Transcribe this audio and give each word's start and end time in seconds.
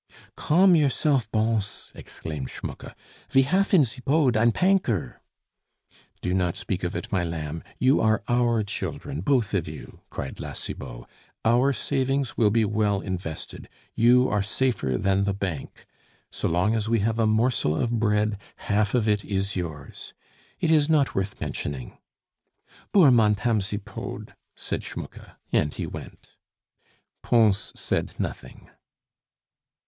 "Calm 0.35 0.75
yourself, 0.75 1.29
Bons," 1.31 1.91
exclaimed 1.93 2.49
Schmucke; 2.49 2.95
"ve 3.29 3.43
haf 3.43 3.71
in 3.71 3.83
Zipod 3.83 4.35
ein 4.35 4.51
panker" 4.51 5.17
"Do 6.23 6.33
not 6.33 6.55
speak 6.55 6.83
of 6.83 6.95
it, 6.95 7.11
my 7.11 7.23
lamb. 7.23 7.61
You 7.77 8.01
are 8.01 8.23
our 8.27 8.63
children, 8.63 9.21
both 9.21 9.53
of 9.53 9.67
you," 9.67 10.01
cried 10.09 10.39
La 10.39 10.53
Cibot. 10.53 11.05
"Our 11.45 11.71
savings 11.71 12.35
will 12.35 12.49
be 12.49 12.65
well 12.65 12.99
invested; 13.01 13.69
you 13.93 14.27
are 14.27 14.41
safer 14.41 14.97
than 14.97 15.25
the 15.25 15.35
Bank. 15.35 15.85
So 16.31 16.47
long 16.47 16.73
as 16.73 16.89
we 16.89 17.01
have 17.01 17.19
a 17.19 17.27
morsel 17.27 17.75
of 17.75 17.99
bread, 17.99 18.39
half 18.55 18.95
of 18.95 19.07
it 19.07 19.23
is 19.23 19.55
yours. 19.55 20.15
It 20.59 20.71
is 20.71 20.89
not 20.89 21.13
worth 21.13 21.39
mentioning" 21.39 21.99
"Boor 22.91 23.11
Montame 23.11 23.61
Zipod!" 23.61 24.33
said 24.55 24.81
Schmucke, 24.81 25.35
and 25.51 25.71
he 25.75 25.85
went. 25.85 26.37
Pons 27.21 27.71
said 27.79 28.19
nothing. 28.19 28.67